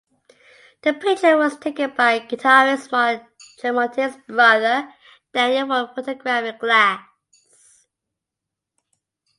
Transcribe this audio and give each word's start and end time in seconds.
The 0.81 0.95
picture 0.95 1.37
was 1.37 1.59
taken 1.59 1.93
by 1.95 2.21
guitarist 2.21 2.91
Mark 2.91 3.21
Tremonti's 3.59 4.17
brother, 4.27 4.91
Daniel, 5.31 5.67
for 5.67 5.91
a 5.91 5.93
photography 6.03 6.57
class. 6.57 7.03